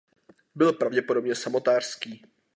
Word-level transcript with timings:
Byl 0.55 0.73
pravděpodobně 0.73 1.35
samotářský. 1.35 2.25